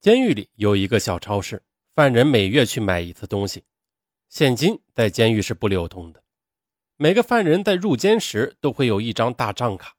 [0.00, 1.62] 监狱里有一个小超市，
[1.94, 3.64] 犯人每月去买一次东西，
[4.30, 6.22] 现金在监狱是不流通的。
[6.96, 9.96] 每个犯人在入监时都会有一张大账卡，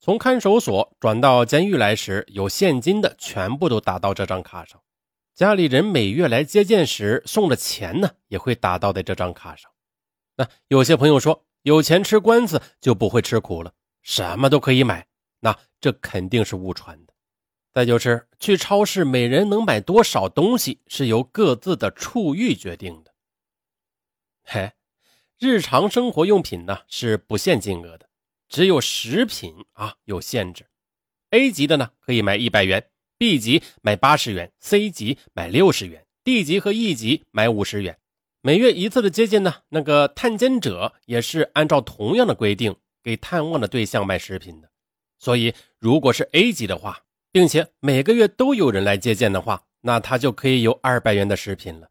[0.00, 4.82] 从看守所转到监狱来时，有现金的全部都打到这张卡上。
[5.36, 9.70] 家里人每月来接见时送的钱呢，也会打到在这张卡上。
[10.34, 15.06] 那有些朋友说，有钱吃官司就不会吃苦了，什么都可以买，
[15.38, 17.11] 那这肯定是误传的。
[17.72, 23.14] 再就是去超市，每人能买多少东西是由各自的处遇决定的。
[24.44, 24.72] 嘿，
[25.38, 28.10] 日常生活用品呢是不限金额的，
[28.48, 30.66] 只有食品啊有限制。
[31.30, 37.98] A 级的呢可以买一百元，B 级买八十元，C 级买六十元，D 级和 E 级买五十元。
[38.42, 44.68] 每月一次的接见呢，那个探监者也是按照同样的规定给探望的对象买食品的。
[45.18, 51.88] 所以，如果是 A 级的话，并且每个月都有人来接见的话，那他就可以有二百元的食品了。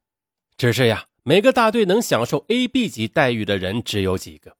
[0.55, 4.55] 只是呀，每个大队能享受 A、B 级待遇的人只有几个，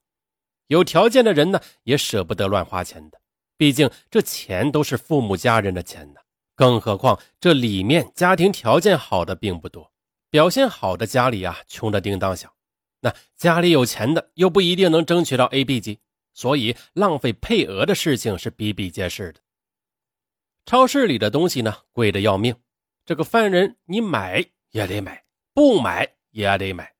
[0.68, 3.22] 有条件的人呢也舍不得乱花钱的，
[3.56, 6.20] 毕竟这钱都是父母家人的钱呢。
[6.56, 9.92] 更何况这里面家庭条件好的并不多，
[10.30, 12.52] 表现好的家里啊穷的叮当响，
[13.02, 16.00] 那家里有钱的又不一定能争取到 A、B 级，
[16.34, 19.40] 所以浪费配额的事情是比比皆是的。
[20.72, 22.56] 超市里的东西呢，贵的要命。
[23.04, 26.94] 这个犯人，你买也得买，不买也得买，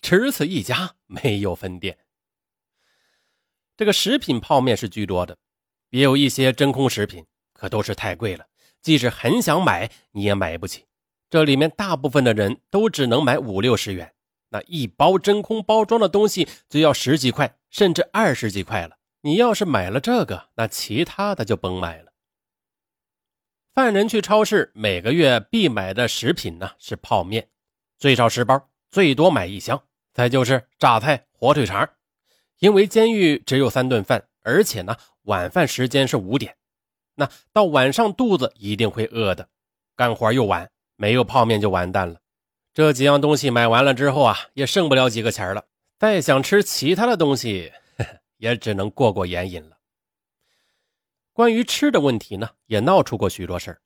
[0.00, 1.98] 只此一家，没有分店。
[3.76, 5.36] 这个食品泡面是居多的，
[5.90, 8.46] 也有一些真空食品，可都是太贵了，
[8.80, 10.84] 即使很想买，你也买不起。
[11.28, 14.14] 这里面大部分的人都只能买五六十元，
[14.50, 18.98] 那一包真空包装的东西就要十几块，甚至二十几块了。
[19.22, 22.05] 你要是买了这个，那其他的就甭买了。
[23.76, 27.46] 犯人去超市每个月必买的食品呢是泡面，
[27.98, 29.82] 最少十包，最多买一箱。
[30.14, 31.86] 再就是榨菜、火腿肠，
[32.58, 36.56] 因为监狱只有三顿饭，而且呢晚饭时间是五点，
[37.16, 39.46] 那到晚上肚子一定会饿的，
[39.94, 42.18] 干活又晚，没有泡面就完蛋了。
[42.72, 45.62] 这几样东西买完了之后啊，也剩不了几个钱了，
[45.98, 47.70] 再想吃其他的东西，
[48.38, 49.75] 也只能过过眼瘾了。
[51.36, 53.82] 关于吃的问题呢，也闹出过许多事儿，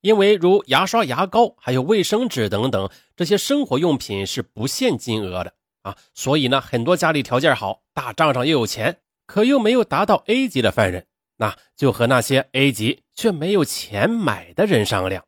[0.00, 11.06] 因为如牙刷、牙膏，还有卫生纸等等这些生活用品是不限金额的啊，所以呢，很多家里条件好，大账上又有钱，可又没有达到 A 级的犯人，
[11.36, 15.24] 那就和那些 A 级却没有钱买的人商量，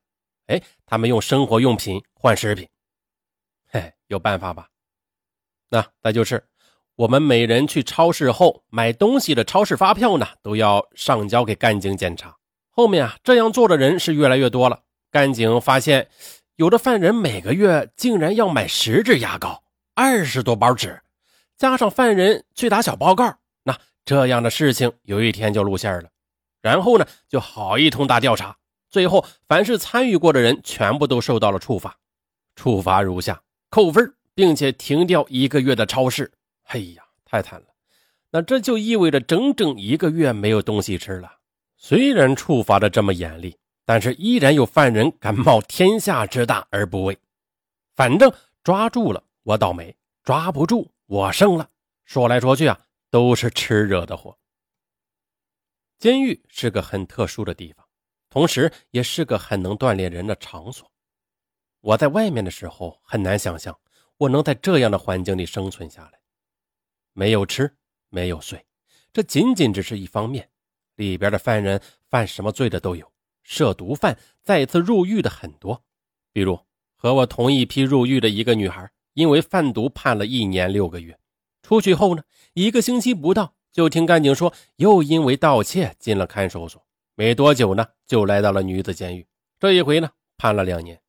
[0.47, 2.69] 哎，他们用生活用品换食品，
[3.69, 4.69] 嘿，有办法吧？
[5.69, 6.45] 那再就是。
[6.97, 12.37] 我们每人去超市后买东西的超市发票呢，都要上交给干警检查。
[12.71, 14.81] 后面啊，这样做的人是越来越多了。
[15.11, 16.09] 干警发现，
[16.57, 19.63] 有的犯人每个月竟然要买十支牙膏、
[19.95, 21.01] 二十多包纸，
[21.57, 26.11] 加上犯人去打小报告，那这样的事情有一天就露馅了。
[26.61, 28.57] 然后呢，就好一通大调查，
[28.91, 31.97] 最后凡是参与过的人全部都受到了处罚。
[32.55, 36.31] 处罚如下：扣分，并且停掉一个月的超市。
[36.65, 37.67] 哎呀，太惨了！
[38.31, 41.41] 那这就意味着整整一个月没有东西吃了。
[41.77, 47.19] 虽然处罚的这么严厉，但是依然有犯人敢冒天下之大而不畏。
[47.95, 48.33] 反正
[48.65, 51.69] 抓住了我倒霉，抓不住我胜了。
[52.05, 52.81] 说来说去啊，
[53.11, 54.39] 都是吃惹的祸。
[55.99, 57.87] 监狱是个很特殊的地方，
[58.31, 60.91] 同时也是个很能锻炼人的场所。
[61.81, 63.79] 我在外面的时候很难想象
[64.17, 66.22] 我能在这样的环境里生存下来。
[67.13, 67.77] 没有吃，
[68.09, 68.65] 没有睡，
[69.13, 70.49] 这仅仅只是一方面。
[70.97, 71.81] 里边的犯人
[72.11, 73.11] 犯什么罪的都有，
[73.43, 75.83] 涉毒犯再次入狱的很多。
[76.33, 76.61] 比如
[76.95, 81.19] 和我同一批入狱的一个女孩，因为贩毒判了一年六个月，
[81.63, 82.23] 出去后呢，
[82.53, 86.87] 一个星期不到，就听干警说又因为盗窃进了看守所。
[87.15, 89.27] 没多久呢，就来到了女子监狱。
[89.59, 91.01] 这一回呢，判了两年。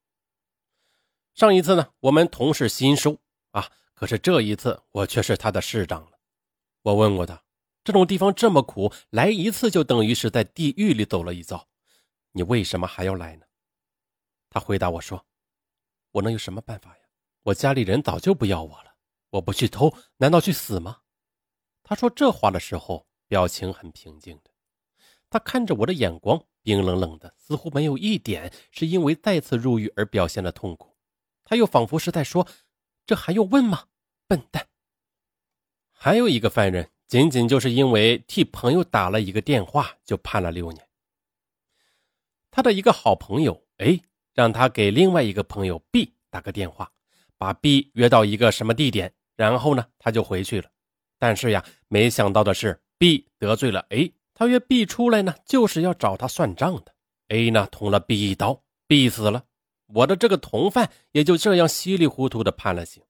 [1.34, 3.20] 上一次呢，我们同是新收
[3.52, 3.70] 啊。
[4.04, 6.20] 可是这一次，我却是他的市长了。
[6.82, 7.42] 我问过他，
[7.86, 11.70] 这种地方这么苦，来一次就等于是在地狱里走了一遭，
[12.34, 13.46] 你为什么还要来呢？
[14.50, 15.26] 他回答我说
[16.12, 17.04] ：“我能有什么办法呀？
[17.44, 18.94] 我家里人早就不要我了，
[19.30, 20.98] 我不去偷，难道去死吗？”
[21.82, 24.52] 他说这话的时候，表情很平静的，
[25.30, 30.98] 他看着我的眼光冰冷冷的，似乎没有一点是因为再次入狱而表现的痛苦。
[31.46, 32.46] 他又仿佛是在说
[33.08, 33.88] ：“这还用问吗？”
[34.34, 34.66] 笨蛋！
[35.92, 40.84] 还有一个犯人，仅仅就是因为替朋友打了一个电话，就判了六年。
[42.50, 44.02] 他的一个好朋友 A
[44.34, 46.92] 让他给另外一个朋友 B 打个电话，
[47.38, 50.68] 把 B 约到一个什么地点，然后呢，他就回去了。
[51.20, 56.96] 但是呀，没想到的是，B 得罪了 A，他约 B 出来呢，就是要找他算账的。
[57.28, 59.46] A 呢，捅了 B 一刀，B 死了，
[59.86, 63.04] 我的这个同犯也就这样稀里糊涂的判了刑。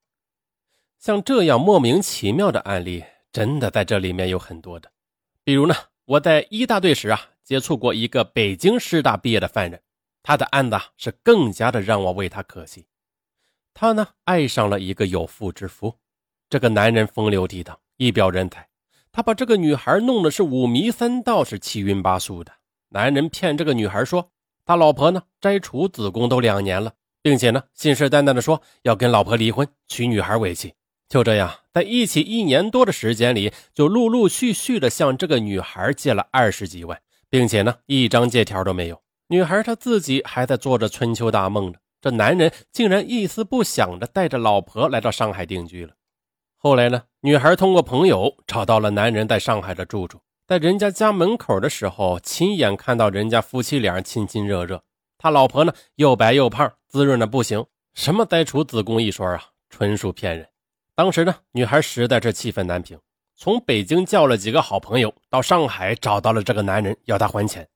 [1.04, 3.04] 像这样莫名其妙的案例，
[3.34, 4.90] 真的在这里面有很多的。
[5.44, 9.82] 比如呢，我在一大队时啊，接触过一个北京师大毕业的犯人。
[10.24, 12.86] 他的案子是更加的让我为他可惜。
[13.74, 15.94] 他呢爱上了一个有妇之夫，
[16.50, 18.70] 这个男人风流倜傥，一表人才。
[19.12, 22.54] 他把这个女孩弄得是五迷三道，是七晕八素的。
[22.92, 24.32] 男人骗这个女孩说，
[24.64, 30.74] 他老婆呢摘除子宫都两年了，并且呢信誓旦旦的说要跟老婆离婚，娶女孩为妻。
[31.14, 37.00] 就这样，在一起一年多的时间里，就陆陆续续的向这个女孩借了二十几万，
[37.30, 39.00] 并且呢一张借条都没有。
[39.28, 45.94] 女孩她自己还在做着春秋大梦呢，这男人竟然一丝不响的带着老婆来到上海定居了。
[46.58, 54.82] 后来呢，女孩通过朋友找到了男人在上海的住处，在人家家门口的时候，亲眼看到人家夫妻俩亲亲热热。
[55.20, 57.64] 他老婆呢又白又胖，滋润的不行，
[57.94, 60.48] 什么摘除子宫一说啊，纯属骗人。
[60.96, 63.00] 当时呢，女孩实在是气愤难平，
[63.36, 67.68] 从北京叫了几个好朋友到上海找到了这个男人，要他还钱。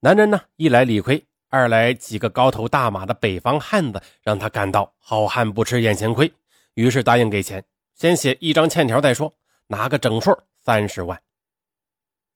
[0.00, 6.32] 男人呢，一来理亏，二来几个高头大马的北方汉子让他感到好汉不吃眼前亏，
[6.74, 9.32] 于是答应给钱，先写一张欠条再说，
[9.68, 11.22] 拿个整数三十万。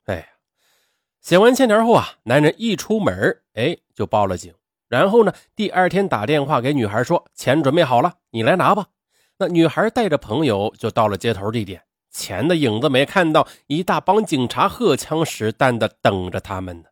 [0.04, 0.26] 哎呀，
[1.20, 4.54] 写完欠条后啊，男人一出门，哎，就报了警。
[4.86, 8.86] 然后呢，第二天打电话给女孩说钱准备好了，你来拿吧。
[9.38, 16.88] 那女孩带着朋友就到了接头地点，钱的影子没看到，一大帮警察荷枪实弹的等着他们呢。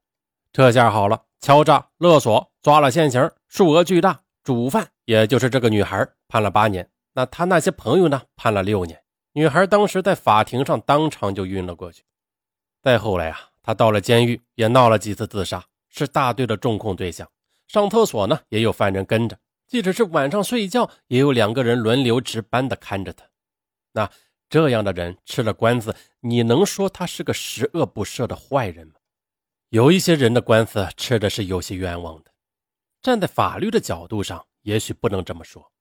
[0.53, 9.01] 这下好了，敲诈勒索抓了现行，数额巨大，主犯也就是这个女孩判了八年，那她那些朋友呢判了六年。
[9.33, 12.05] 女孩当时在法庭上当场就晕了过去。
[12.83, 17.27] 再后来啊，她到了监狱也闹了几次自杀，是大队的重控对象。
[17.67, 19.37] 上厕所呢也有犯人跟着，
[19.67, 23.27] 即使是晚上睡觉，也有两个人轮流值班的看着他。
[23.93, 24.11] 那
[24.49, 28.95] 这样的人吃了官司，你能说他是个十恶不赦的坏人吗？
[29.71, 32.31] 有一些人的官司吃的是有些冤枉的，
[33.03, 35.73] 站在法律的角度上，也许不能这么说。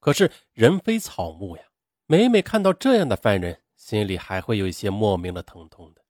[0.00, 1.64] 可是人非草木呀，
[2.06, 6.02] 每每看到这样的犯人，心里还会有一些莫名的疼痛的。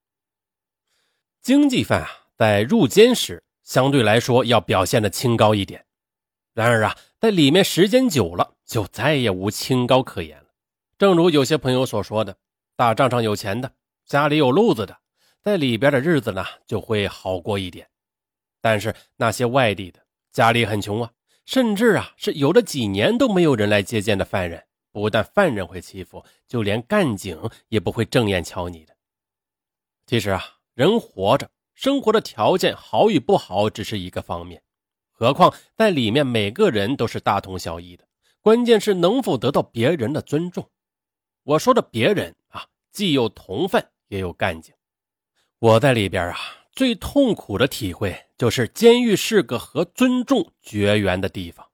[1.41, 5.85] 经济犯啊，在入监时相对来说要表现的清高一点，
[6.57, 10.45] 然而啊，在里面时间久了，就再也无清高可言了。
[10.97, 12.35] 正如有些朋友所说的，
[12.75, 13.71] 大账上有钱的，
[14.07, 14.97] 家里有路子的。
[15.43, 17.87] 在里边的日子呢，就会好过一点。
[18.59, 19.99] 但是那些外地的，
[20.31, 21.11] 家里很穷啊，
[21.45, 28.95] 甚至啊是有了几年都没有人来接见的犯人，不但犯人会欺负，就连干警也不会正眼瞧你的。
[30.07, 30.43] 其实啊，
[30.73, 34.63] 人活着，生活的条件好与不好只是一个方面，
[35.19, 38.07] 何况在里面每个人都是大同小异的，
[38.39, 40.69] 关键是能否得到别人的尊重。
[41.41, 44.75] 我说的别人啊，既有同犯，也有干警。
[45.57, 46.37] 我在里边啊，
[46.71, 51.67] 最痛苦的体会就是监狱是个和尊重绝缘的地方。